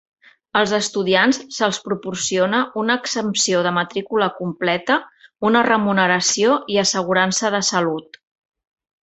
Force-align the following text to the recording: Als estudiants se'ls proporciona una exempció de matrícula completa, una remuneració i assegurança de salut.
Als 0.59 0.71
estudiants 0.75 1.39
se'ls 1.57 1.79
proporciona 1.89 2.61
una 2.83 2.95
exempció 3.01 3.59
de 3.67 3.75
matrícula 3.75 4.31
completa, 4.39 4.97
una 5.51 5.63
remuneració 5.69 6.57
i 6.77 6.81
assegurança 6.87 7.55
de 7.59 7.63
salut. 7.71 8.21